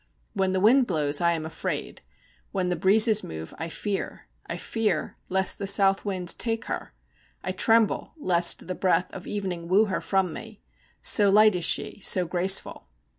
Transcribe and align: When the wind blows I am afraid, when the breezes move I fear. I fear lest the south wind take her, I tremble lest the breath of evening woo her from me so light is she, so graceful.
When 0.33 0.51
the 0.51 0.59
wind 0.59 0.87
blows 0.87 1.21
I 1.21 1.33
am 1.33 1.45
afraid, 1.45 2.01
when 2.51 2.69
the 2.69 2.75
breezes 2.75 3.23
move 3.23 3.53
I 3.59 3.69
fear. 3.69 4.25
I 4.47 4.57
fear 4.57 5.15
lest 5.29 5.59
the 5.59 5.67
south 5.67 6.05
wind 6.05 6.39
take 6.39 6.65
her, 6.65 6.95
I 7.43 7.51
tremble 7.51 8.13
lest 8.17 8.65
the 8.65 8.73
breath 8.73 9.13
of 9.13 9.27
evening 9.27 9.67
woo 9.67 9.85
her 9.85 10.01
from 10.01 10.33
me 10.33 10.59
so 11.03 11.29
light 11.29 11.53
is 11.53 11.65
she, 11.65 11.99
so 11.99 12.25
graceful. 12.25 12.87